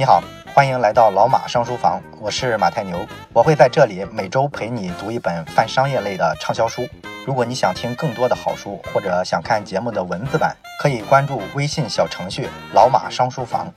[0.00, 0.22] 你好，
[0.54, 6.86] 欢迎来到老马商书房，我是马太牛，我会在这里每周陪你读一本泛商业类的畅销书。
[7.26, 13.74] 如果你想听更多的好书，或者想看节目的文字版，可以关注微信小程序“老马商书房”。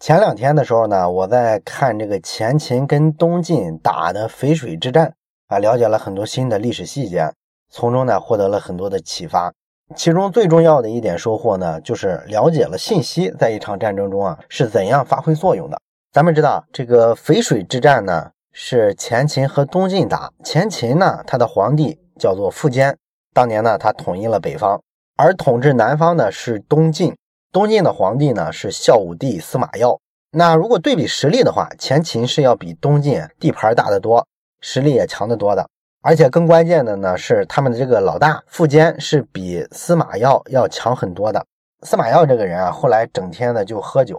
[0.00, 5.12] 前两天的时候呢，我在看这个前秦跟东晋打的淝水之战
[5.48, 7.34] 啊，了解了很多新的历史细节，
[7.70, 9.52] 从中呢获得了很多的启发。
[9.94, 15.78] 其中最重要的一点收获呢，就是了解了信息在一场战争中啊是怎样发挥作用的。
[16.12, 20.32] 咱们知道这个淝水之战呢，是前秦和东晋打。
[20.42, 22.96] 前秦呢，他的皇帝叫做苻坚，
[23.32, 24.80] 当年呢他统一了北方，
[25.16, 27.14] 而统治南方的是东晋。
[27.52, 30.00] 东晋的皇帝呢是孝武帝司马曜。
[30.32, 34.26] 那如果对比实力的话，前秦是要比东晋地盘大得多，
[34.60, 35.66] 实力也强得多的。
[36.06, 41.44] 而且更关键的呢是，他们的这个老大苻坚是比司马曜要强很多的。
[41.82, 44.16] 司马曜这个人啊，后来整天的就喝酒，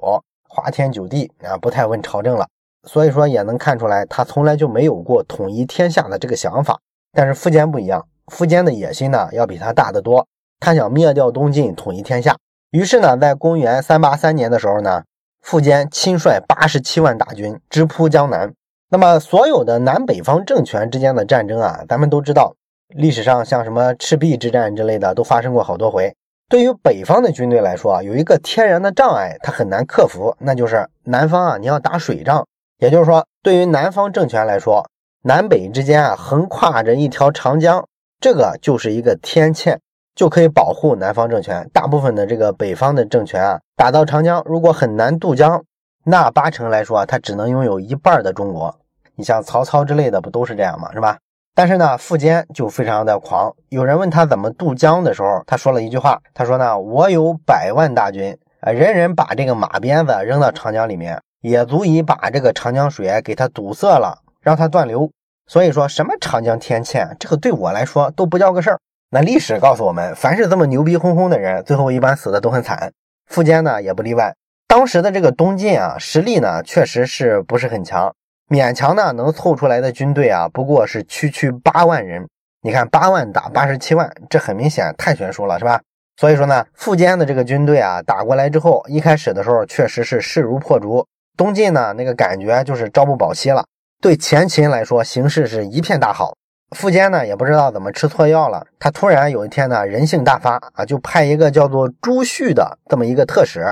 [0.50, 2.46] 花天酒地啊，不太问朝政了。
[2.86, 6.78] 所以说也能看出来，他从来就没有过统一天下的这个想法。
[7.14, 10.28] 但是苻坚不一样，苻坚的野心呢要比他大得多。
[10.60, 12.36] 他想灭掉东晋，统一天下。
[12.72, 15.04] 于是呢，在公元三八三年的时候呢，
[15.42, 18.54] 苻坚亲率八十七万大军直扑江南。
[18.90, 22.56] 那么，所有的南北方政权之间的战争啊，咱们都知道，
[22.88, 26.16] 历史上像什么赤壁之战之类的都发生过好多回。
[26.48, 32.48] 对于北方的军队来说啊，有一个天然的障碍，它很难克服，那就是南方啊，你要打水仗。
[32.80, 34.90] 也就是说，对于南方政权来说，
[35.24, 37.86] 南北之间啊，横跨着一条长江，
[38.22, 39.78] 这个就是一个天堑，
[40.16, 41.70] 就可以保护南方政权。
[41.74, 45.62] 大部分的这个北方的政权啊，打到长江，如果很难渡江。
[46.10, 48.74] 那八成来说，他只能拥有一半的中国。
[49.16, 50.90] 你像曹操之类的，不都是这样吗？
[50.94, 51.18] 是吧？
[51.54, 53.54] 但是呢，苻坚就非常的狂。
[53.68, 65.12] 有人问他怎么渡江的时候，他说了一句话，他说呢：“我有百万大军啊，人人把这个马鞭子扔到长江里面，也足以把这个长江水给它堵塞了，让它断流。
[65.46, 68.80] 所以说什么长江天堑，这个对我来说都不叫个事儿。
[69.10, 72.94] 那历史告诉我们，凡是这么牛逼哄哄的人，最后一般死的都很惨。
[73.30, 74.34] 苻坚呢，也不例外。”
[74.68, 78.14] 当时的这个东晋啊，实力呢确实是不是很强，
[78.50, 82.28] 勉强呢能凑出来的军队啊，不过是区区八万人。
[82.62, 85.80] 你看八万打八十七万，这很明显太悬殊了，是吧？
[86.18, 91.06] 所以说呢，苻坚的这个军队啊，打过来之后，一开始的时候确实是势如破竹。
[91.38, 93.64] 东晋呢那个感觉就是朝不保夕了。
[94.02, 96.36] 对前秦来说，形势是一片大好。
[96.76, 103.64] 苻坚呢也不知道怎么吃错药了，他突然有一天呢人性大发啊，就派一个叫做朱旭的这么一个特使。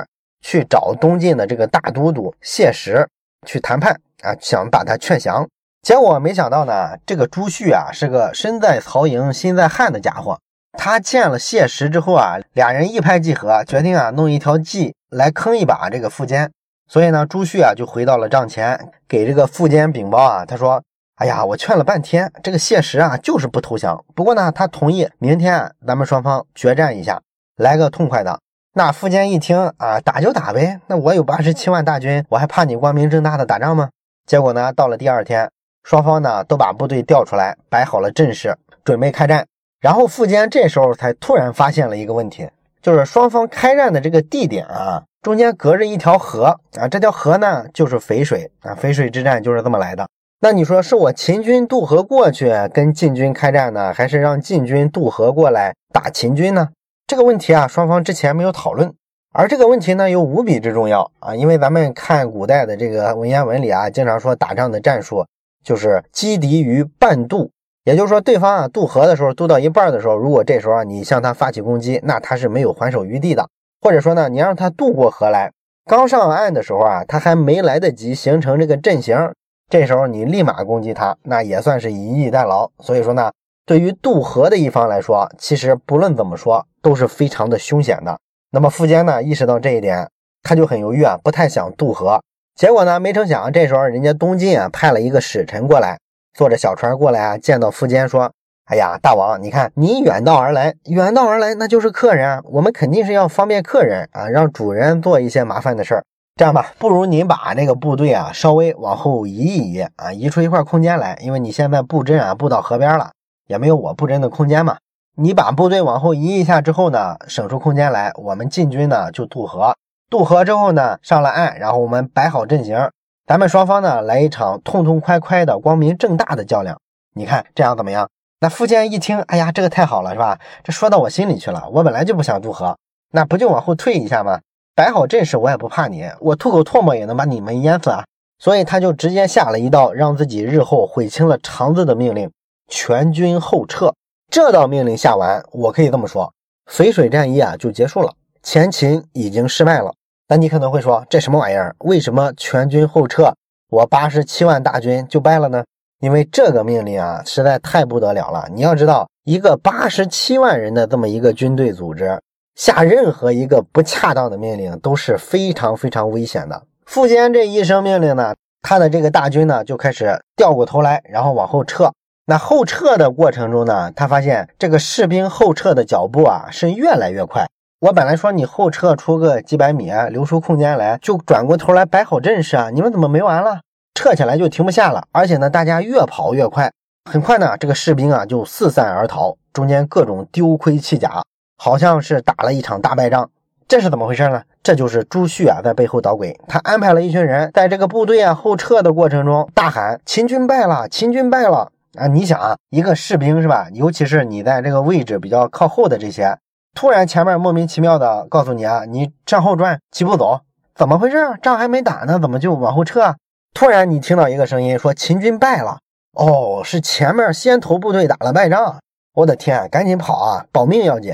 [0.46, 3.10] 去找东晋的这个大都督谢石
[3.48, 5.50] 去谈判啊，想把他劝降。
[5.82, 10.40] 结果没想到呢，这个朱旭啊是个身在曹营心在汉的家伙。
[10.78, 16.52] 他见了谢石之后啊，俩人一拍即合，决定啊弄一条计来坑一把这个苻坚。
[16.88, 20.84] 所以呢，朱旭啊就回到了帐前，给这个苻坚禀报啊，他说
[21.18, 24.06] ：“哎呀，我劝了半天，这个谢石啊就是不投降。
[24.14, 27.20] 不过呢，他同意明天咱们双方决战一下，
[27.56, 28.40] 来个痛快的。”
[28.78, 30.82] 那苻坚一听啊，打就打呗。
[30.88, 33.90] 那我有八十七万大军，我还怕你光明正大的打仗吗？
[34.28, 35.50] 结果呢，到了第二天，
[35.84, 39.46] 双方呢都把部队调出来，摆好了阵势，准备开战。
[39.80, 42.50] 然后苻坚这时候才突然发现了一个问题，
[42.82, 50.06] 就是双方开战的这个地点啊，中间隔着一条河啊，这条河呢就是淝水啊，淝水之战就是这么来的。
[50.42, 56.68] 那你说是我秦军渡河过去跟晋军开战呢，还是让晋军渡河过来打秦军呢？
[57.08, 58.92] 这个问题啊，双方之前没有讨论，
[59.32, 65.24] 而这个问题呢又无比之重要啊，因为咱们看古代的这个文言文里啊，经常说打仗的战术
[65.64, 67.52] 就是击敌于半渡，
[67.84, 73.48] 也就是说对方啊渡河的时候渡到一半的时候，如果这时候啊你向他发起攻击，那他是没有还手余地的，
[73.82, 75.52] 或者说呢你让他渡过河来，
[75.86, 79.32] 刚上岸的时候啊他还没来得及形成这个阵型，
[79.70, 83.32] 这时候你立马攻击他，那也算是以逸待劳，所以说呢。
[83.66, 88.20] 对于渡河的一方来说，其实不论怎么说都是非常的凶险的。
[88.52, 90.08] 那么苻坚呢意识到这一点，
[90.44, 92.22] 他就很犹豫啊，不太想渡河。
[92.56, 95.98] 结果呢，没成想这时候人家东晋啊派了一个使臣过来，
[96.34, 98.32] 坐着小船过来啊，见到苻坚说
[98.70, 106.04] ：“哎呀，大王，你看你远道而来，远道而来那就是客人啊，我们肯定是要方便客人啊，让主人做一些麻烦的事儿。
[106.36, 113.10] 这样吧，不如您把那个部队啊稍微往后移一移啊，移出一块空间来，因为你现在布阵啊布到河边了。”
[113.48, 114.78] 也没有我布阵的空间嘛。
[115.18, 119.76] 你把部队往后移一下之后呢，省出空间来，我们进军呢就渡河。
[120.10, 122.78] 渡河之后呢，上了岸，然后我们摆好阵型，
[123.26, 126.78] 咱们双方呢来一场痛痛快快的、光明正大的较量。
[127.14, 128.10] 你看这样怎么样？
[128.42, 130.38] 那苻坚一听，哎呀，这个太好了，是吧？
[130.64, 131.64] 这说到我心里去了。
[131.72, 132.78] 我本来就不想渡河，
[133.14, 134.40] 那不就往后退一下吗？
[134.76, 138.04] 摆好阵势，我也不怕你，我吐口唾沫也能把你们淹死啊！
[138.38, 142.30] 所以他就直接下了一道让自己日后悔青了肠子的命令：
[142.68, 143.94] 全军后撤。
[144.32, 146.34] 这道命令下完，我可以这么说，
[146.70, 149.94] 淝水战役啊就结束了，前秦已经失败了。
[150.28, 151.76] 那你可能会说，这什么玩意儿？
[151.80, 153.34] 为什么全军后撤，
[153.70, 155.64] 我八十七万大军就败了呢？
[156.00, 158.50] 因为这个命令啊，实在太不得了了。
[158.52, 162.20] 你要知道，一个八十七万人的这么一个军队组织。
[162.56, 166.64] 下任何一个不恰当的命令都是非常非常危险的。
[166.88, 171.92] 苻坚这一声命令呢，他的这个大军呢就开始掉过头来，然后往后撤。
[172.28, 177.48] 那后撤的过程中呢，他发现这个士兵后撤的脚步啊是越来越快。
[177.82, 183.60] 我本来说你后撤出个几百米，留出空间来，就转过头来摆好阵势啊，你们怎么没完了？
[183.94, 185.04] 撤起来就停不下了。
[185.12, 186.72] 而且呢，大家越跑越快，
[187.12, 191.22] 很快呢，这个士兵啊就四散而逃，中间各种丢盔弃甲。
[191.58, 193.30] 好像是打了一场大败仗，
[193.68, 194.42] 这是怎么回事呢？
[194.64, 203.68] 这就是朱旭啊在背后捣鬼，他安排了一群人在这个部队啊后撤的过程中大喊：“秦军败了，秦军败了！”啊，你想啊，一个士兵是吧？
[203.74, 206.38] 尤其是你在这个位置比较靠后的这些，
[206.74, 210.42] 突然前面莫名其妙的告诉你啊，你向后转，齐步走，
[210.76, 211.18] 怎么回事？
[211.42, 213.16] 仗还没打呢，怎么就往后撤啊？
[213.54, 215.80] 突然你听到一个声音说秦军败了，
[216.14, 218.80] 哦，是前面先头部队打了败仗，
[219.14, 221.14] 我的天，赶紧跑啊，保命要紧！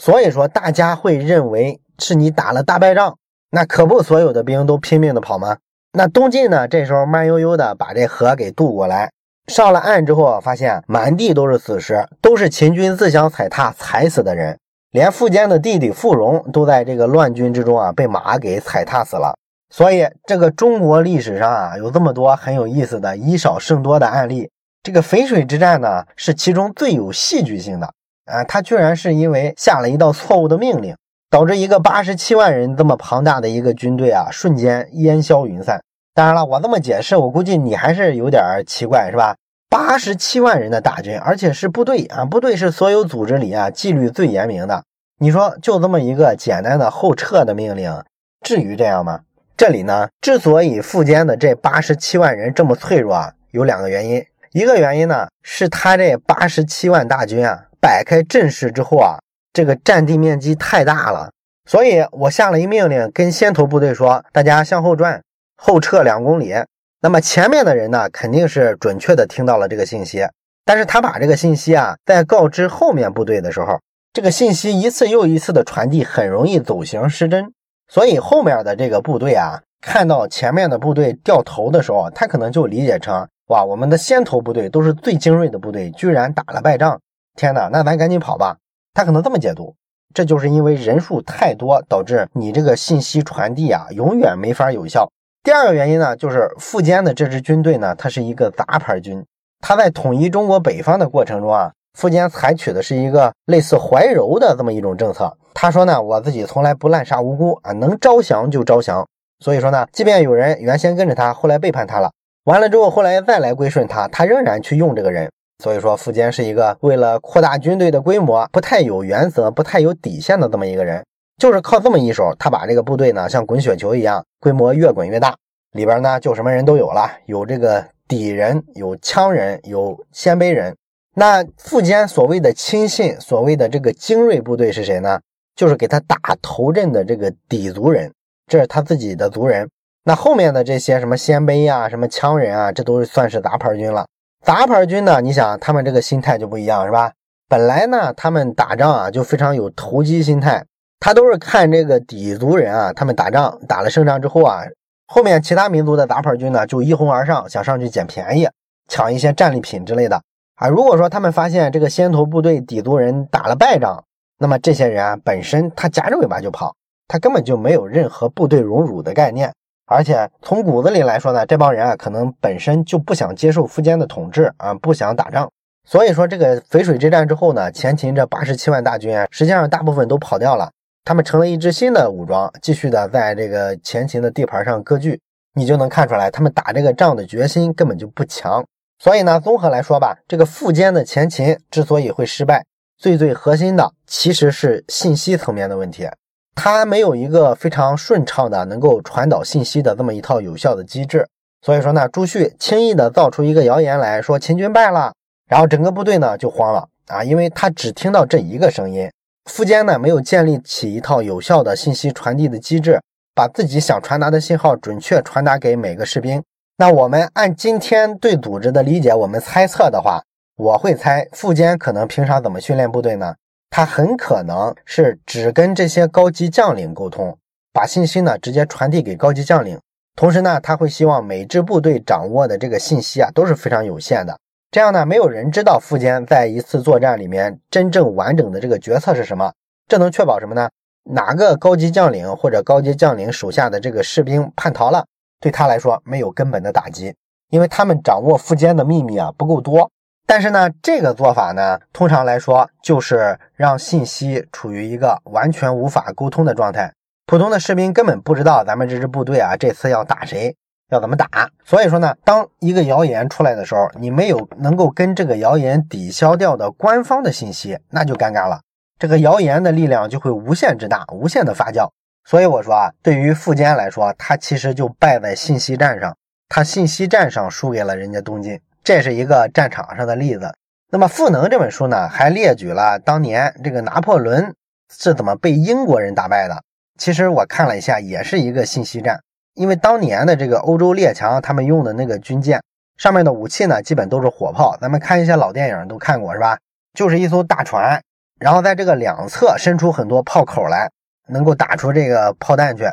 [0.00, 3.16] 所以说，大家会认为是你打了大败仗，
[3.50, 5.58] 那可不，所有的兵都拼命的跑吗？
[5.92, 6.66] 那东晋呢？
[6.66, 9.12] 这时候慢悠悠的把这河给渡过来，
[9.46, 14.58] 上了岸之后啊，发现满地都是死尸，都是秦军自相踩踏踩死的人，
[14.90, 19.36] 连苻坚的弟弟苻融都在这个乱军之中啊被马给踩踏死了。
[19.70, 24.50] 所以，这个中国历史上啊有这么多很有意思的以少胜多的案例，
[24.82, 27.92] 这个淝水之战呢是其中最有戏剧性的。
[28.24, 30.96] 啊，他居然是因为下了一道错误的命令，
[31.28, 35.82] 导致一个八十七万人这么庞大的一个军队啊，瞬间烟消云散。
[36.14, 39.34] 当然了，我这么解释，我估计你还是有点奇怪，是吧？
[39.68, 44.84] 八十七万人的大军，而且是部队啊，部队是所有组织里啊纪律最严明的。
[45.18, 48.00] 你说就这么一个简单的后撤的命令，
[48.44, 49.22] 至于这样吗？
[49.56, 54.24] 这里呢，之所以苻坚的这八十七万人这么脆弱啊，有两个原因。
[54.52, 57.64] 一个原因呢，是他这八十七万大军啊。
[57.80, 59.18] 摆开阵势之后啊，
[59.52, 61.30] 这个占地面积太大了，
[61.68, 65.20] 所以我下了一命令，跟先头部队说，大家向后转，
[65.66, 66.52] 后撤两公里。
[67.00, 70.22] 那么前面的人呢，肯定是准确的听到了这个信息，
[70.62, 73.80] 但是他把这个信息啊，在告知后面部队的时候，
[74.12, 77.50] 这个信息一次又一次的传递，很容易走形失真。
[77.88, 87.00] 所以后面的这个部队啊，看到前面的部队掉头的时候，他可能就理解成，哇，我们的先头部队都是最精锐的部队，居然打了败仗。
[87.36, 88.58] 天哪，那咱赶紧跑吧！
[88.92, 89.74] 他可能这么解读，
[90.12, 95.10] 这就是因为人数太多，导致你这个信息传递啊，永远没法有效。
[95.44, 99.22] 第二个原因呢，就是苻坚的这支军队呢，它是一个杂牌军。
[99.60, 105.30] 他在统一中国北方的过程中啊，苻坚采取的是一个类似怀柔的这么一种政策。
[105.52, 109.06] 他说呢，我自己从来不滥杀无辜啊，能招降就招降。
[109.40, 112.10] 所以说呢，即便有人原先跟着他，后来背叛他了，
[112.44, 115.30] 完了之后后来再来归顺他，他仍然去用这个人。
[115.62, 121.04] 所以说，苻坚是一个为了扩大军队的规模，不太有原则、不太有底线的这么一个人。
[121.36, 125.34] 就是靠这么一手，他把这个部队呢，像滚雪球一样，规模越滚越大。
[125.72, 130.76] 里边呢，就什么人都有了，有这个底人，有羌人，有鲜卑人。
[131.16, 135.20] 那苻坚所谓的亲信，所谓的这个精锐部队是谁呢？
[135.56, 138.12] 就是给他打头阵的这个底族人，
[138.46, 139.68] 这是他自己的族人。
[140.04, 144.06] 那后面的这些什么鲜卑呀、什么羌人啊，这都是算是杂牌军了。
[144.44, 145.20] 杂牌军呢？
[145.20, 147.12] 你想，他们这个心态就不一样，是吧？
[147.48, 150.64] 本来呢，他们打仗啊，就非常有投机心态。
[151.04, 154.62] 他都是看这个氐族人啊，他们打仗打了胜仗之后啊，
[155.06, 158.48] 后面其他民族的杂牌军呢，就一哄而上，想上去捡便宜，
[158.88, 160.18] 抢一些战利品之类的
[160.56, 160.66] 啊。
[160.66, 164.02] 如果说他们发现这个先头部队底族人打了败仗，
[164.38, 166.74] 那么这些人啊，本身他夹着尾巴就跑，
[167.06, 169.52] 他根本就没有任何部队荣辱的概念。
[169.84, 175.50] 而且从骨子里来说呢，这帮人啊，可能本身就不想接受苻坚的统治啊，不想打仗。
[175.86, 180.70] 所以说，这个淝水之战之后呢，前秦这八十七万大军啊，实际上大部分都跑掉了，
[181.04, 185.20] 他们成了一支新的武装，继续的在这个前秦的地盘上割据。
[185.56, 188.64] 你就能看出来，他们打这个仗的决心根本就不强。
[188.98, 192.64] 所以呢，综合来说吧，这个苻坚的前秦之所以会失败，
[192.98, 196.08] 最最核心的其实是信息层面的问题。
[196.56, 201.28] 他没有一个非常顺畅的能够传导信息的这么一套有效的机制，
[201.60, 205.12] 所以说呢，朱旭轻易的造出一个谣言来说秦军败了，
[205.48, 209.10] 然后整个部队呢就慌了啊，因为他只听到这一个声音，
[209.44, 213.00] 富坚呢没有建立起一套有效的信息传递的机制，
[213.34, 216.42] 把自己想传达的信号准确传达给每个士兵。
[216.76, 220.22] 那我们按今天对组织的理解，我们猜测的话，
[220.56, 223.34] 我会猜富坚可能平常怎么训练部队呢？
[223.70, 227.36] 他很可能是只跟这些高级将领沟通，
[227.72, 229.78] 把信息呢直接传递给高级将领。
[230.16, 234.38] 同时呢，他会希望每支部队掌握的这个信息啊都是非常有限的。
[234.74, 239.52] 这样呢，没有人知道富坚在一次作战里面真正完整的这个决策是什么。
[239.86, 240.68] 这能确保什么呢？
[241.04, 245.06] 哪个高级将领或者高级将领手下的这个士兵叛逃了？
[245.40, 247.14] 对他来说没有根本的打击，
[247.50, 249.88] 因为他们掌握富坚的秘密啊不够多。
[250.26, 256.92] 但是呢，这个做法呢，通常来说就是让信息处于一个完全无法沟通的状态，
[257.26, 260.56] 普通的士兵根本不知道咱们这支部队啊这次要打谁，
[260.90, 261.50] 要怎么打。
[261.64, 268.60] 所以说呢，当一个谣言出来的时候，你没有能够跟这个谣言抵消掉的官方的信息，那就尴尬了。
[268.98, 271.90] 这个谣言的力量就会无限之大，无限的发酵。
[272.24, 276.16] 所以我说啊，对于富坚来说，他其实就败在信息战上，
[276.48, 280.54] 他信息战上输给了人家东晋，这是一个战场上的例子。
[280.90, 284.54] 那么《赋能》这本书呢，还列举了当年这个拿破仑
[284.96, 286.62] 是怎么被英国人打败的。
[286.98, 289.20] 其实我看了一下，也是一个信息战，
[289.54, 292.62] 因为当年的这个欧洲列强他们用的那个军舰
[292.96, 294.76] 上面的武器呢，基本都是火炮。
[294.80, 296.58] 咱们看一些老电影都看过是吧？
[296.92, 298.02] 就是一艘大船，
[298.38, 300.90] 然后在这个两侧伸出很多炮口来。
[301.26, 302.84] 能够打出这个炮弹去，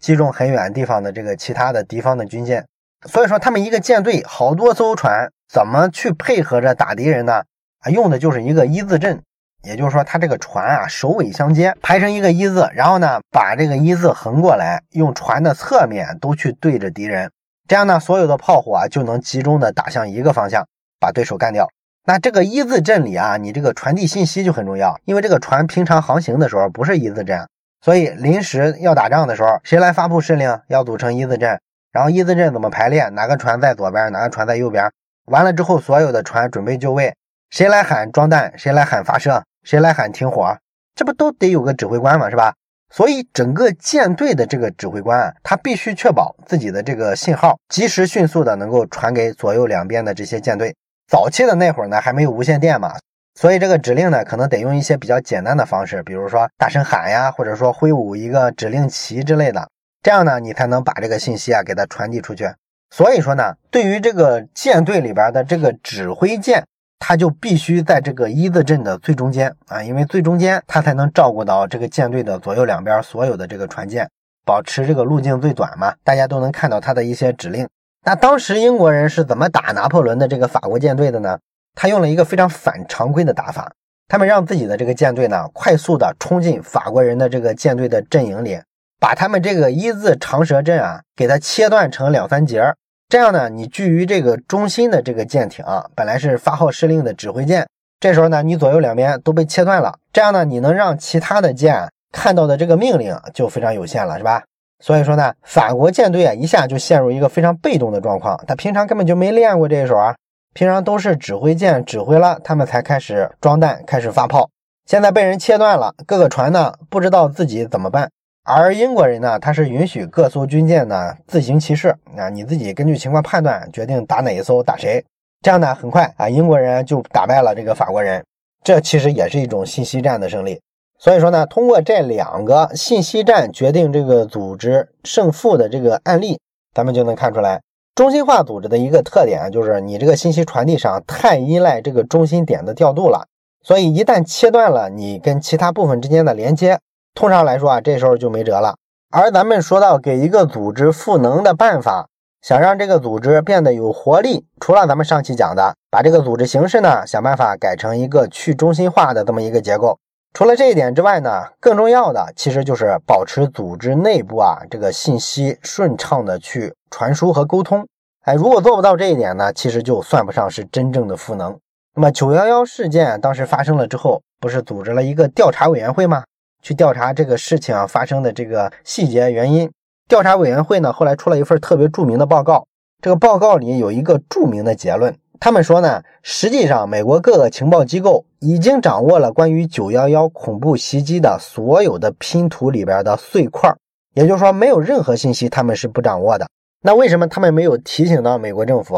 [0.00, 2.64] 击中很远地方的这个其他的敌方的军舰。
[3.08, 7.42] 所以说，他们一个舰队好多艘船，怎么去配合着打敌人呢？
[7.80, 9.20] 啊，用的就是一个一字阵，
[9.62, 17.30] 也就是说，他这个船啊首尾相接，排成一个一字，然后呢，把这个一字横过来，用船的侧面都去对着敌人，
[17.68, 20.66] 这样呢，所有的炮火啊就能集中的打向一个方向，
[20.98, 21.68] 把对手干掉。
[22.06, 27.46] 那这个一字阵里啊，你这个传递信息就很重要，因为这个船平常航行的时候不是一字阵。
[27.82, 30.60] 所以临时要打仗的时候，谁来发布指令？
[30.68, 31.60] 要组成一字阵，
[31.92, 33.08] 然后一字阵怎么排列？
[33.10, 34.90] 哪个船在左边，哪个船在右边？
[35.26, 37.14] 完了之后，所有的船准备就位，
[37.50, 38.52] 谁来喊装弹？
[38.58, 39.42] 谁来喊发射？
[39.62, 40.56] 谁来喊停火？
[40.94, 42.28] 这不都得有个指挥官吗？
[42.28, 42.54] 是吧？
[42.92, 50.74] 所以整个舰队的这个指挥官啊，他必须确保自己的这个信号及时、迅速的能够传给左右两边的这些舰队。
[51.08, 52.94] 早期的那会儿呢，还没有无线电嘛。
[53.38, 59.70] 所以这个指令呢，可能得用一些比较简单的方式，比如说大声喊呀，或者说挥舞一个指令旗之类的，
[60.02, 62.52] 这样呢，你才能把这个信息啊给它传递出去。
[62.90, 66.64] 所以说呢，对于这个舰队里边的这个指挥舰，
[67.00, 74.08] 他就必须在这个一字阵的最中间啊，因为最中间他才能照顾到这个舰队的左右两边所有的这个船舰，
[74.44, 77.66] 保持这个路径最短嘛，大家都能看到他的一些指令。
[78.04, 81.38] 那当时英国人是怎么打拿破仑的这个法国舰队的呢？
[81.74, 83.72] 他用了一个非常反常规的打法，
[84.06, 88.60] 他们让自己的这个舰队呢，快速的冲进法国人的这个舰队的阵营里，
[88.98, 92.76] 把他们这个一字长蛇阵啊，给它切断成两三截儿。
[93.10, 97.66] 这样呢，你居于这个中心的这个舰艇啊，本来是发号施令的指挥舰，
[97.98, 99.98] 这时候呢，你左右两边都被切断了。
[100.12, 104.44] 这样呢，你能让其他的舰看到的这个命令就非常有限了，是吧？
[104.78, 110.14] 所以说呢，法国舰队啊，一下就陷入一个非常被动的状况，他平常根本就没练过这一手啊。
[110.54, 114.48] 平常都是指挥舰指挥了，他们才开始装弹，开始发炮。
[114.86, 118.08] 现在被人切断了，各个船呢不知道自己怎么办。
[118.44, 125.04] 而英国人呢，他是允许各艘军舰呢自行其事啊，你自己根据情况判断决定打哪一艘打谁。
[125.42, 128.24] 这样呢，很快啊，英国人就打败了这个法国人。
[128.62, 130.60] 这其实也是一种信息战的胜利。
[130.98, 136.38] 所以说呢，通过这两个信息战决定这个组织胜负的这个案例，
[136.74, 137.60] 咱们就能看出来。
[137.94, 143.26] 中心化组织的一个特点就是，你这个信息传递上太依赖这个中心点的调度了，
[143.62, 146.78] 所以一旦切断了你跟其他部分之间的连接，
[147.14, 148.76] 通常来说啊，这时候就没辙了。
[149.10, 152.08] 而咱们说到给一个组织赋能的办法，
[152.40, 159.98] 想让这个组织变得有活力，除了咱们上期讲的，把这个组织形式呢想办法改成一个去中心化的这么一个结构，
[160.32, 167.84] 除了这一点之外呢，更重要的其实就是保持组织内部啊这个信息顺畅的去传输和沟通。
[168.22, 171.58] 哎，如果做不到这一点呢，其实就算不上是真正的赋能。
[171.96, 176.22] 那么九幺幺事件当时发生了之后，不是组织了一个调查委员会吗？
[176.62, 179.70] 去调查这个事情啊发生的这个细节原因。
[180.08, 182.66] 调查委员会呢后来出了一份特别著名的报告，
[183.00, 193.72] 这个报告里有一个著名的结论，他们说呢，实际上美国各个情报机构已经掌握了关于九幺幺恐怖袭击的所有的拼图里边的碎块，
[194.14, 196.46] 也就是说没有任何信息他们是不掌握的。
[196.82, 198.96] 那为什么他们没有提醒到美国政府，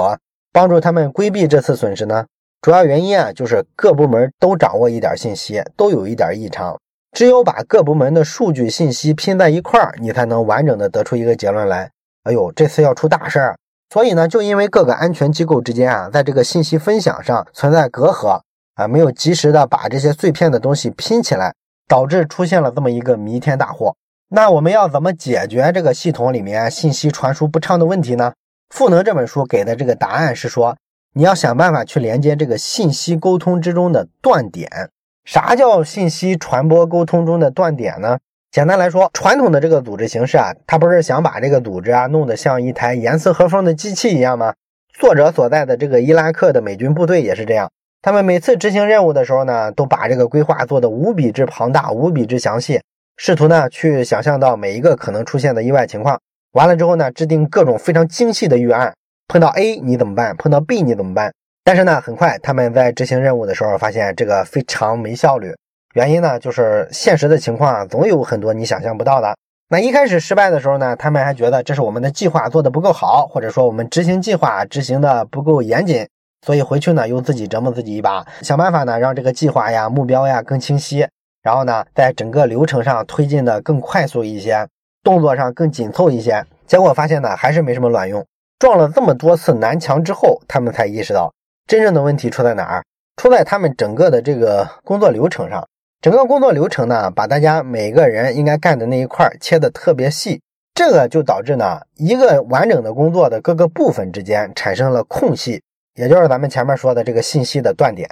[0.53, 2.25] 帮助他们规避这次损失呢？
[2.63, 6.79] 主要原因啊，就是各部门都掌握一点信息，都有一点异常，
[7.13, 11.91] 只有把各部门的数据信息拼在一块儿，你才能完整的得出一个结论来。
[12.25, 13.57] 哎呦，这次要出大事儿！
[13.91, 18.41] 所以呢，就因为各个安全机构之间啊，在这个信息分享上存在隔阂
[18.77, 21.55] 啊，没有及时的把这些碎片的东西拼起来，
[21.87, 23.95] 导致出现了这么一个弥天大祸。
[24.31, 28.31] 那我们要怎么解决这个系统里面信息传输不畅的问题呢？
[28.75, 30.75] 《赋能》这本书给的这个答案是说，
[31.13, 34.89] 你要想办法去连接这个信息沟通之中的断点。
[35.25, 38.19] 啥叫信息传播沟通中的断点呢？
[38.51, 44.53] 简单来说，传统的这个组织形式啊，它不是想把这个组织啊弄得像一台严丝合缝的机器一样吗？
[44.93, 47.71] 作者所在的这个伊拉克的美军部队也是这样，
[48.03, 52.83] 他们每次执行任务的时候呢，都把这个规划做得无比之庞大、无比之详细，
[53.17, 56.21] 试图呢去想象到每一个可能出现的意外情况。
[56.53, 58.93] 完了之后呢，制定各种非常精细的预案，
[59.29, 60.37] 碰到 A 你怎么办？
[60.37, 61.33] 碰到 B 你怎么办？
[61.65, 65.55] 但是呢，很快他们在执行任务的时候发现这个非常没效率。
[65.95, 69.37] 原因呢，就是现实的情况，总有很多你想象不到的。
[69.69, 76.09] 那一开始失败的时候呢，他们还觉得这是我们的计划做的不够好，或者说我们执行计划执行的不够严谨，
[76.45, 81.07] 所以回去呢又自己折磨自己一把，想办法呢让这个计划呀、目标呀更清晰，
[81.43, 84.67] 然后呢在整个流程上推进的更快速一些，
[85.05, 86.45] 动作上更紧凑一些。
[86.67, 88.27] 结果发现呢还是没什么卵用，
[88.59, 91.33] 撞了这么多次南墙之后，他们才意识到
[91.67, 92.85] 真正的问题出在哪儿，
[93.17, 95.67] 出在他们整个的这个工作流程上。
[96.01, 100.43] 整个工作流程呢，把大家每个人应该干的那一块切的特别细，
[100.75, 105.63] 这个就导致呢，一个完整的工作的各个部分之间产生了空隙，
[105.95, 108.09] 也就是咱们前面说的这个信息的断点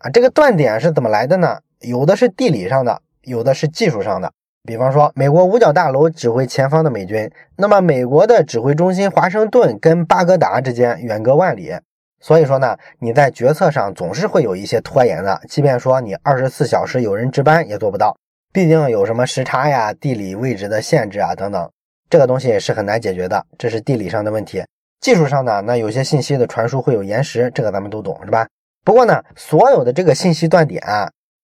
[0.00, 0.10] 啊。
[0.10, 1.58] 这个断点是怎么来的呢？
[1.80, 4.30] 有的是地理上的，有的是技术上的。
[4.64, 11.72] 比方说，美国五角大楼指挥前方的美军，那么美国的指挥中心华盛顿跟巴格达之间远隔万里。
[12.20, 18.16] 所以说呢，你在决策上总是会有一些拖延的，即便说你二十四小时有人值班也做不到，
[18.52, 21.70] 毕竟有什么时差呀、地理位置的限制啊等等，
[22.10, 24.62] 这个东西是很难解决的，这是地理上的问题。
[25.00, 28.46] 技术上呢，那有些信息的传输会有延时，这个咱们都懂是吧？
[28.84, 30.82] 不过呢，所有的这个信息断点，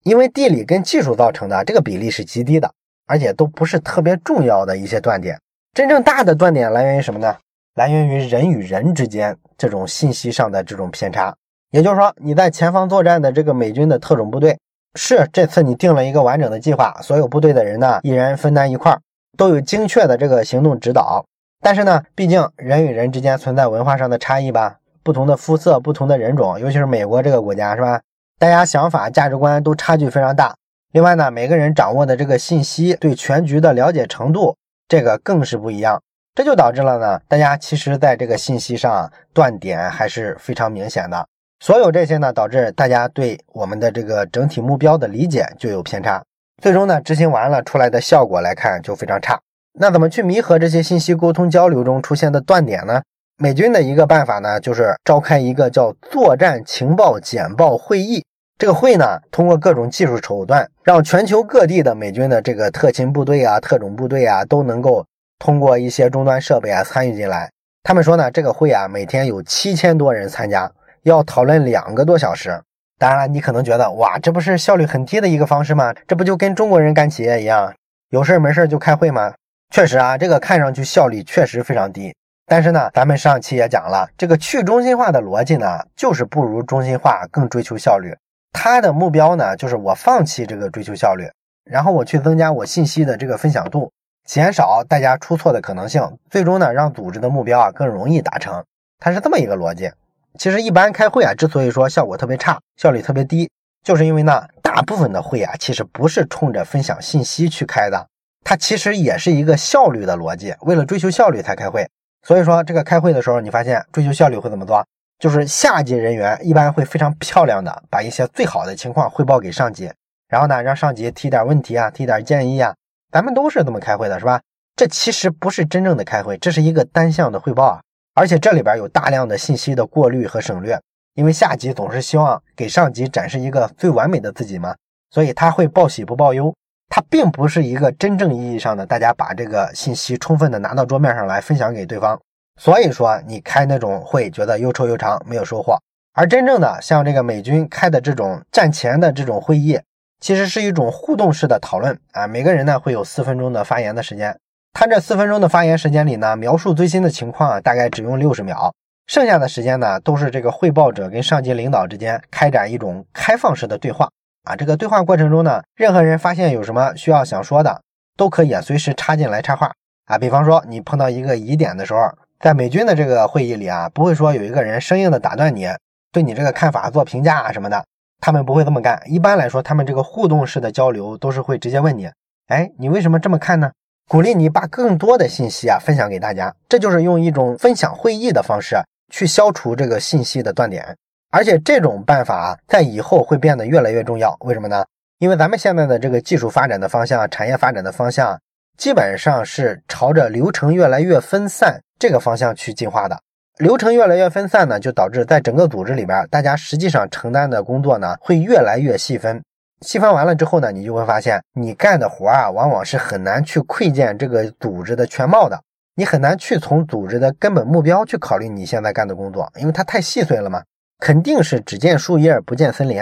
[0.04, 2.70] 因为地理跟技术造成的，这个比例是极低的，
[3.06, 5.40] 而且都不是特别重要的一些断点。
[5.72, 7.34] 真正大的断点来源于什么呢？
[7.74, 11.34] 来源于人与人之间这种信息上的这种偏差，
[11.70, 14.58] 也就是说，你在前方作战的这个美军的特种部队，
[14.94, 18.98] 是这次你定了一个完整的计划，所有部队的人呢，一人分担一块，
[19.36, 21.24] 都有精确的这个行动指导。
[21.62, 28.00] 但是呢，毕竟人与人之间存在文化上的差异吧，不同的肤色、不同的人种，尤其是美国这个国家，是吧？
[28.38, 30.54] 大家想法、价值观都差距非常大。
[30.92, 36.02] 另外呢，每个人掌握的这个信息对全局的了解程度，这个更是不一样。
[36.36, 41.26] 这就导致了呢，大家其实在这个信息上断点还是非常明显的。
[41.60, 46.22] 所有这些呢，导致大家对我们的这个整体目标的理解就有偏差，
[46.62, 49.40] 最终呢，执行完了出来的效果来看就非常差。
[49.80, 53.00] 那怎么去弥合这些信息沟通交流中出现的断点呢？
[53.38, 58.22] 美军的一个办法呢，就是召开一个叫作战情报简报会议。
[58.58, 65.02] 这个会呢，通过各种技术手段，让全球各地的美军的这个特勤部队啊、特种部队啊都能够。
[65.38, 67.50] 通过一些终端设备啊参与进来，
[67.82, 70.70] 他们说呢，这个会啊每天有七千多人参加，
[71.02, 72.62] 要讨论两个多小时。
[72.98, 75.94] 当然了，你可能觉得哇，这不是效率很低的一个方式吗？
[76.08, 77.74] 这不就跟中国人干企业一样，
[78.08, 79.34] 有事没事就开会吗？
[79.70, 82.14] 确实啊，这个看上去效率确实非常低。
[82.46, 88.16] 但是呢，咱们上期也讲了，这个去中心化的逻辑呢，就是不如中心化更追求效率。
[88.52, 91.28] 它的目标呢，就是我放弃这个追求效率，
[91.64, 93.92] 然后我去增加我信息的这个分享度。
[94.26, 98.64] 减少大家出错的可能性，最终呢让组织的目标啊更容易达成，
[98.98, 99.90] 它是这么一个逻辑。
[100.38, 103.48] 其实一般开会啊，之所以说效果特别差，效率特别低，
[103.84, 108.06] 就是因为呢大部分的会啊其实不是冲着分享信息去开的，
[108.44, 111.88] 它其实也是一个效率的逻辑，为了追求效率才开会。
[112.26, 114.84] 所以说这个开会的时候，你发现追求效率会怎么做？
[115.20, 119.90] 就是下级人员一般会非常漂亮的把一些最好的情况汇报给上级，
[120.28, 122.74] 然后呢让上级提点问题啊，提点建议啊。
[123.16, 124.42] 咱们都是这么开会的，是吧？
[124.76, 127.80] 这其实不是真正的开会，这是一个单向的汇报啊！
[128.12, 130.78] 而且这里边有大量的信息的过滤和省略，
[131.14, 134.76] 因为下级总是希望给上级展示一个最完美的自己嘛，
[135.10, 136.54] 所以他会报喜不报忧，
[136.90, 142.20] 他并不是一个真正意义上的大家把这个信息充分的拿到桌面上来分享给对方。
[142.60, 145.80] 所以说你开那种会觉得又臭又长，没有收获。
[146.12, 149.80] 而真正的像这个美军开的这种战前的这种会议。
[150.20, 154.36] 其实是一种互动式的讨论啊，每个人呢会有四分钟的发言的时间。
[154.72, 158.72] 他这四分钟的发言时间里呢，描述最新的情况啊，大概只用六十秒，
[159.06, 164.08] 剩下的时间呢都是这个汇报者跟上级领导之间开展一种开放式的对话。
[164.44, 164.56] 啊。
[164.56, 167.80] 这个对话过程中呢，任何人发现有什么需要想说的，
[168.16, 169.72] 都可以随时插进来插话
[170.06, 170.18] 啊。
[170.18, 172.00] 比方说你碰到一个疑点的时候，
[172.40, 175.68] 在美军的这个会议里啊，不会说有一个人生硬的打断你，
[176.12, 177.82] 对你这个看法做评价啊什么的，
[178.20, 179.00] 他们不会这么干。
[179.06, 182.10] 一般来说，他们这个互动式的交流都是会直接问你，
[182.48, 183.70] 哎，你为什么这么看呢？
[184.08, 188.76] 鼓励你把更多的信息啊分享给大家，这就是用一种分享会议的方式
[189.12, 190.96] 去消除这个信息的断点。
[191.32, 194.36] 而且这种办法，在以后会变得越来越重要。
[194.40, 194.84] 为什么呢？
[195.18, 198.38] 因为咱们现在的这个技术发展的方向、产业发展的方向，
[198.78, 203.18] 基本上是朝着流程越来越分散这个方向去进化的。
[203.58, 209.42] 流程越来越分散呢，就导致在整个组织里边，大家实际上承担的工作呢，会越来越细分。
[209.80, 215.58] 细分完了之后呢，你就会发现，你干的活啊，往往是很难去窥见这个组织的全貌的。
[215.94, 220.62] 你很难去从组织的根本目标去考虑你现在干的工作，因为它太细碎了嘛，
[220.98, 223.00] 肯定是只见树叶不见森林。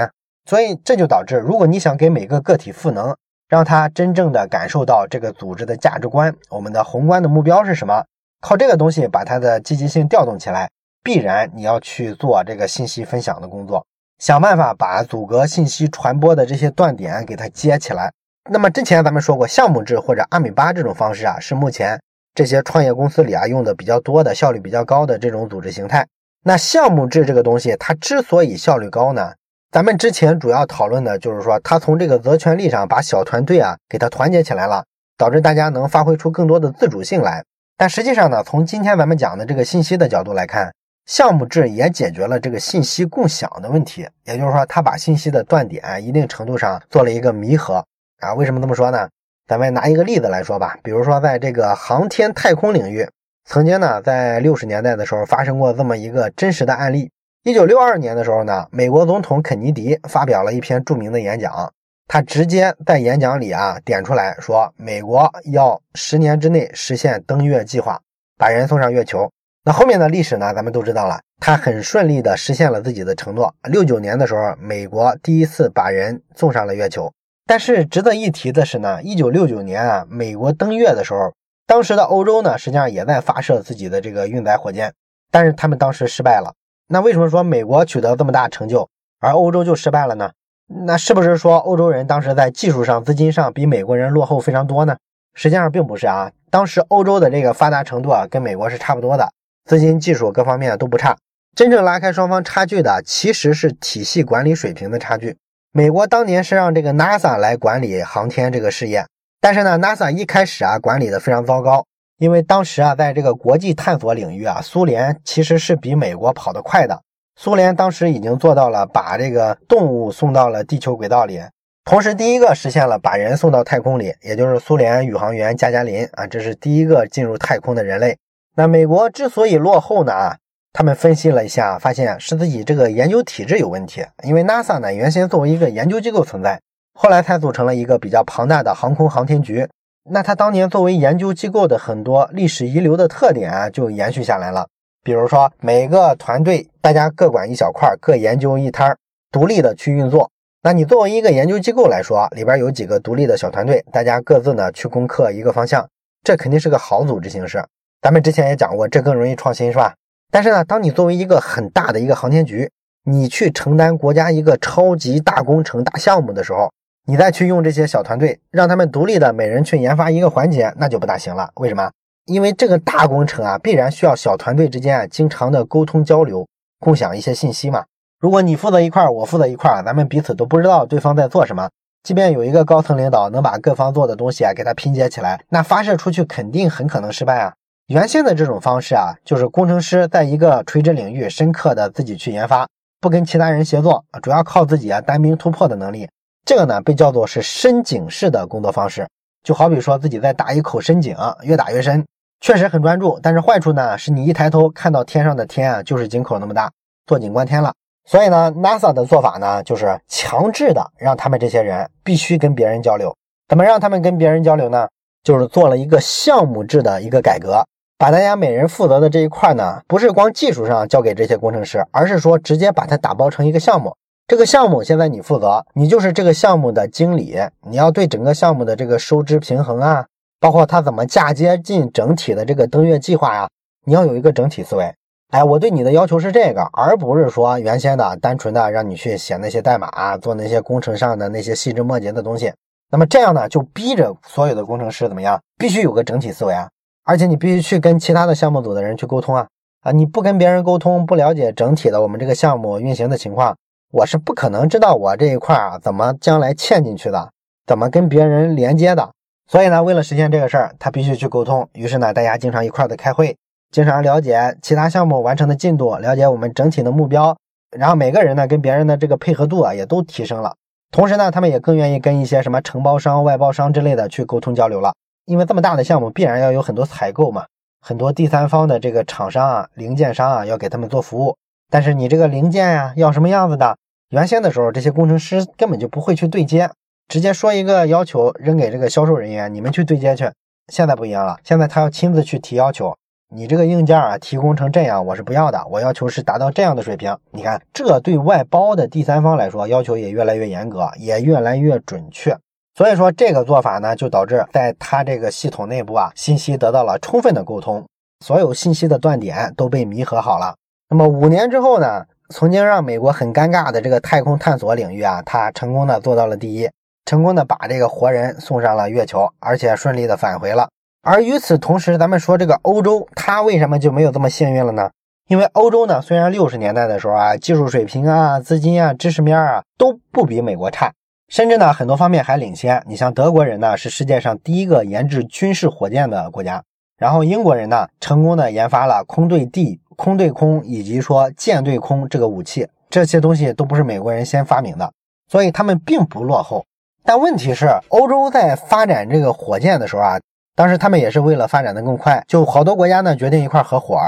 [0.48, 3.12] 所以这就导致，如果你想给每个个体赋能，
[3.48, 8.04] 让他真正的感受到这个组织的价值观，我们的宏观的目标是什么，
[8.46, 10.68] 靠这个东西把他的积极性调动起来，
[11.02, 13.87] 必然你要去做这个信息分享的工作。
[14.18, 18.12] 想办法把阻隔信息传播的这些断点给它接起来。
[18.50, 21.98] 那么之前咱们说过，项目制或者阿米巴这种方式啊，是目前
[22.35, 26.07] 这些创业公司里啊用的比较多的、效率比较高的这种组织形态。
[26.44, 29.33] 那项目制这个东西，它之所以效率高呢，
[29.72, 34.85] 咱们之前主要讨论的就是说，它从这个责权利上把小团队啊给它团结起来了，
[35.16, 37.42] 导致大家能发挥出更多的自主性来。
[37.76, 40.72] 但实际上呢，从今天咱们讲的这个信息的角度来看。
[41.06, 47.84] 项目制也解决了这个信息共享的问题，也就是说，它把信息的断点一定程度上做了一个弥合
[48.20, 48.32] 啊。
[48.32, 49.06] 为什么这么说呢？
[49.46, 53.06] 咱们拿一个例子来说吧，比如说在这个航天太空领域，
[53.44, 57.10] 曾经呢，在六十年代的时候发生过这么一个真实的案例。
[57.42, 61.70] 一九六二年的时候呢，美国总统肯尼迪发表了一篇著名的演讲，
[62.06, 68.00] 他直接在演讲里啊点出来说，美国要十年之内实现登月计划，
[68.36, 69.30] 把人送上月球。
[69.64, 70.52] 那后面的历史呢？
[70.52, 73.54] 咱们都知道了，他很顺利的实现了自己的承诺。
[73.70, 77.10] 六九年的时候，美国第一次把人送上了月球。
[77.46, 81.32] 但是值得一提的是呢，一九六九年啊，美国登月的时候，
[81.66, 84.92] 当时的欧洲呢，实际上也在发射自己的这个运载火箭，
[85.30, 86.54] 但是他们当时失败了。
[86.88, 88.86] 那为什么说美国取得这么大成就，
[89.18, 90.30] 而欧洲就失败了呢？
[90.66, 94.96] 那是不是说欧洲人当时在技术上、资金上比美国人落后非常多呢？
[95.35, 99.29] 实际上并不是啊，当时欧洲的这个发达程度啊，跟美国是差不多的。
[99.64, 101.16] 资金、技术各方面都不差，
[101.57, 105.37] 真正拉开双方差距的其实是体系管理水平的差距。
[105.72, 109.07] 美国当年是让这个 NASA 来管理航天这个事业，
[109.40, 111.85] 但是呢，NASA 一开始啊管理的非常糟糕，
[112.18, 117.00] 因为当时啊在这个国际探索领域啊，苏联其实是比美国跑得快的。
[117.37, 121.40] 苏联当时已经做到了把这个动物送到了地球轨道里，
[121.85, 128.16] 同时第一个实现了把人送到太空里，也就是苏联宇航员加加林啊，这是第一个进入太空的人类。
[128.57, 130.37] 那美国之所以落后呢啊，
[130.73, 134.07] 他们分析了一下，发现是自己这个研究体制有问题。
[134.23, 136.61] 因为 NASA 呢原先作为一个研究机构存在，
[136.94, 139.68] 后来才组成了一个比较庞大的航空航天局。
[140.09, 144.68] 那它当年作为研究机构的很多历史遗留的特点啊，就延续下来了。
[145.04, 148.96] 比如说，每个团队大家各管一小块，各研究一摊，
[149.30, 150.30] 独立的去运作。
[150.62, 155.86] 那你作为一个研究机构来说，里边有几个独立的小团队，大家各自呢去攻克一个方向，
[156.22, 157.62] 这肯定是个好组织形式。
[158.00, 159.94] 咱们之前也讲过，这更容易创新，是吧？
[160.32, 162.70] 但是呢，当你作为一个很大的一个航天局，
[163.04, 166.72] 你去承担国家一个超级大工程、大项目的时候，
[167.06, 171.50] 你再去用这些小团队，让他们独立的每人去研发一个环节，那就不大行了。
[171.56, 171.90] 为什么？
[172.26, 176.46] 因为这个大工程啊，必然需要小团队之间啊经常的沟通交流，
[176.80, 177.84] 共享一些信息嘛。
[178.18, 181.68] 如果你负责一块，我负责一块，咱们彼此都不知道对方在做什么，
[182.02, 187.52] 即便有一个高层领导能把各方做的东西啊给它拼接起来，那发射出去肯定很可能失败啊。
[187.88, 192.66] 原先的这种方式啊，就是工程师在一个垂直领域深刻的自己去研发，
[192.98, 196.08] 不跟其他人协作，主要靠自己啊单兵突破的能力。
[196.46, 199.06] 这个呢被叫做是深井式的工作方式，
[199.42, 202.06] 就好比说自己在打一口深井，越打越深，
[202.44, 203.18] 确实很专注。
[203.22, 206.70] 但是坏处呢是你一抬头看到天上的天啊，就是井口那么大，
[207.07, 207.72] 坐井观天了。
[208.04, 213.16] 所以呢，NASA 的做法呢就是强制的让他们这些人必须跟别人交流。
[213.48, 214.87] 怎么让他们跟别人交流呢？
[215.22, 217.64] 就是做了一个项目制的一个改革。
[217.96, 223.96] 把大家每人负责的这一块呢，不是光技术上交给这些工程师，而是说直接把它打包成一个项目。
[224.26, 230.04] 这个项目现在你负责，你就是这个项目的经理，你要对整个项目的这个收支平衡啊，
[230.44, 233.48] 包括它怎么嫁接进整体的这个登月计划呀，
[233.87, 234.94] 你要有一个整体思维。
[235.30, 242.52] 哎，我对你的要求是这个，而不是说原先的单纯的让你去写那些代码，做那些工程上的那些细枝末节的东西。
[242.90, 246.68] 那么这样呢，就逼着所有的工程师怎么样，必须有个整体思维啊，
[247.04, 249.46] 而且你必须去跟其他的项目组的人去沟通啊
[249.80, 249.92] 啊！
[249.92, 253.57] 你不跟别人沟通，不了解整体的我们这个项目运行的情况，
[253.92, 257.30] 我是不可能知道我这一块啊怎么将来嵌进去的，
[257.66, 259.11] 怎么跟别人连接的。
[259.46, 261.68] 所以呢，为了实现这个事儿，他必须去沟通。
[261.74, 263.37] 于是呢，大家经常一块儿的开会。
[263.70, 267.37] 经常了解其他项目完成的进度，了解我们整体的目标，
[267.76, 270.54] 然后每个人呢跟别人的这个配合度啊也都提升了。
[270.90, 274.94] 同时呢，他们也更愿意跟一些什么承包商、外包商之类的去沟通交流了。
[275.26, 277.46] 因为这么大的项目，必然要有很多采购嘛，
[277.80, 281.37] 很多第三方的这个厂商啊、零件商啊要给他们做服务。
[281.68, 283.76] 但是你这个零件呀要什么样子的？
[284.11, 286.70] 原先的时候，这些工程师根本就不会去对接，
[287.08, 290.30] 直接说一个要求扔给这个销售人员，你们去对接去。
[290.72, 292.94] 现在不一样了，现在他要亲自去提要求。
[293.34, 295.60] 你这个硬件啊，提供成这样，我是不要的。
[295.68, 297.16] 我要求是达到这样的水平。
[297.32, 302.36] 你看，这对外包的第三方来说，要求也越来越严格，也越来越准确。
[302.76, 307.84] 所以说，这个做法呢，就导致在他这个系统内部啊，信息得到了充分的沟通，
[308.24, 310.54] 所有信息的断点都被弥合好了。
[310.88, 316.70] 那么五年之后呢，曾经让美国很尴尬的这个太空探索领域啊，他成功的做到了第一，
[317.04, 320.68] 成功的把这个活人送上了月球，而且顺利的返回了。
[321.02, 324.90] 而与此同时，咱们说这个欧洲，它为什么就没有这么幸运了呢？
[325.28, 330.92] 因为欧洲呢，虽然六十年代的时候啊，技术水平啊、资金啊、知识面啊都不比美国差，
[331.28, 332.82] 甚至呢很多方面还领先。
[332.86, 336.62] 你像德国人呢，是世界上第一个研制军事火箭的国家，
[336.98, 344.92] 然后英国人呢，成功的研发了空对地、空对空以及说舰对空这个武器，这些东西都不是美国人先发明的，
[345.30, 346.64] 所以他们并不落后。
[347.04, 350.18] 但问题是，欧洲在发展这个火箭的时候啊。
[350.56, 353.98] 当时他们也是为了发展的更快，就好多国家呢决定一块合伙，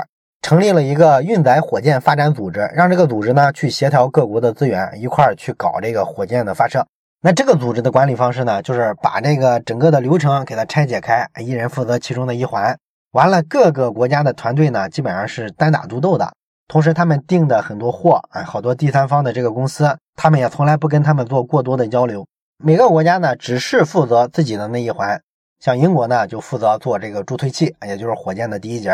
[0.43, 6.87] 成立了一个运载火箭发展组织，让这个组织呢去协调各国的资源，一块去搞这个火箭的发射。
[7.21, 12.79] 那这个组织的管理方式呢，就是把这个整个的流程给它拆解开，一人负责其中的一环。
[13.11, 16.33] 完了，各个国家的团队呢基本上是单打独斗的。
[16.69, 22.25] 同时，他们订的很多货，哎，好多第三方的这个公司，他们也从来不跟他们做过多的交流。
[22.59, 25.21] 每个国家呢只是负责自己的那一环。
[25.61, 28.91] 像英国呢，就负责做这个助推器，也就是火箭的第一节；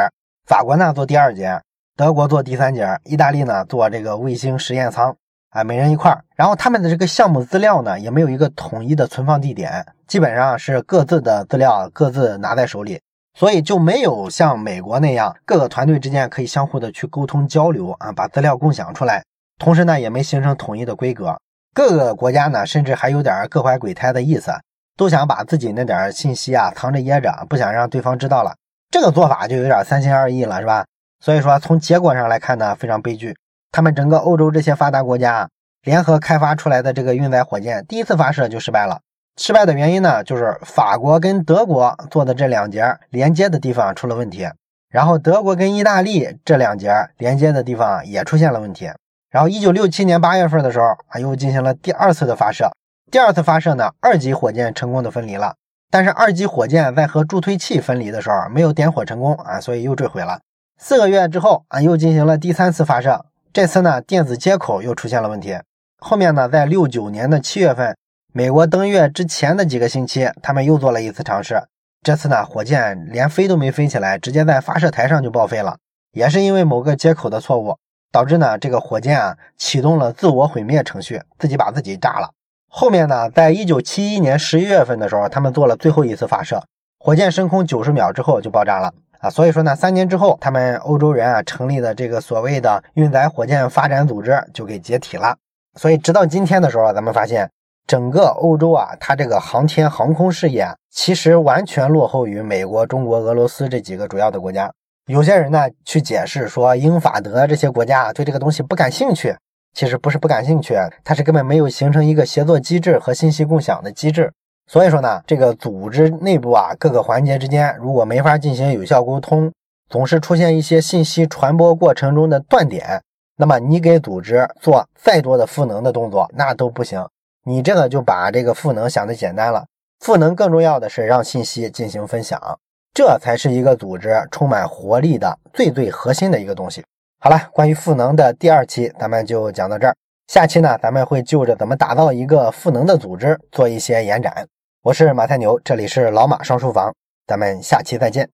[0.46, 1.60] 法国呢做第二节；
[1.96, 5.16] 德国做第三节；意大利呢做这个卫星实验舱，
[5.50, 6.24] 啊，每人一块儿。
[6.36, 13.00] 然后他们的这个项目资料呢，也没有一个统一的存放地点，基本上是各自的资料各自拿在手里，
[13.38, 19.22] 所以就没有像美国那样各个团队之间可以相互的去沟通交流啊，把资料共享出来。
[19.58, 21.36] 同时呢，也没形成统一的规格，
[21.74, 24.52] 各个国家呢，甚至还有点各怀鬼胎的意思。
[24.94, 28.54] 都想把自己那点信息啊藏着掖着，不想让对方知道了。
[28.90, 30.84] 这个做法就有点三心二意了，是吧？
[31.18, 33.34] 所以说从结果上来看呢，非常悲剧。
[33.72, 35.48] 他们整个欧洲这些发达国家
[35.82, 39.00] 联合开发出来的这个运载火箭，第一次发射就失败了。
[39.40, 44.46] 失败的原因呢，就是法国跟德国做的这两节连接的地方出了问题，
[44.90, 48.90] 然后德国跟意大利这两节连接的地方也出现了问题。
[49.32, 52.70] 然后一九六七年八月份的时候啊，又进行了第二次的发射。
[53.10, 55.54] 第二次发射呢，二级火箭成功的分离了，
[55.90, 60.40] 但是二级火箭在和助推器分离的时候没有点火成功啊，所以又坠毁了。
[60.78, 65.58] 四个月之后啊，又进行了第三次发射，这次呢电子接口又出现了问题。
[65.98, 67.96] 后面呢，在六九年的七月份，
[68.34, 71.62] 美国登月之前的几个星期，他们又做了一次尝试，
[72.02, 75.78] 这次呢火箭连飞都没飞起来，直接在发射台上就报废了，
[76.12, 77.78] 也是因为某个接口的错误，
[78.12, 82.30] 导致呢这个火箭啊启动了自我毁灭程序，自己把自己炸了。
[82.68, 86.62] 后面呢，在一九七一年十一月份的时候，他们做了最后一次发射，
[86.98, 89.28] 火箭升空九十秒之后就爆炸了啊！
[89.28, 95.36] 所以说呢，三年之后，他们欧洲人啊成立的这个所谓的运载火箭发展组织就给解体了。
[95.78, 97.50] 所以直到今天的时候，咱们发现
[97.86, 104.72] 整个欧洲啊，它这个航天航空事业其实完全落后于美国、中国、俄罗斯这几个主要的国家。
[105.06, 109.36] 有些人呢去解释说，英法德这些国家对这个东西不感兴趣。
[109.74, 114.30] 其实不是不感兴趣，它是根本没有形成一个协作机制和信息共享的机制。
[114.70, 119.50] 所以说呢，这个组织内部啊，各个环节之间如果没法进行有效沟通，
[119.88, 123.02] 总是出现一些信息传播过程中的断点，
[123.38, 127.02] 那么你给组织做再多的赋能的动作，那都不行。
[127.44, 129.64] 你这个就把这个赋能想的简单了，
[130.00, 132.58] 赋能更重要的是让信息进行分享，
[132.94, 136.84] 这才是一个组织充满活力的最最核心的一个东西。
[137.18, 139.96] 好了，关于赋能的第二期，咱们就讲到这儿。
[140.26, 144.46] 下期呢，咱们会就着怎么打造一个赋能的组织做一些延展。
[144.82, 146.94] 我是马太牛，这里是老马上书房，
[147.26, 148.28] 咱们下期再见。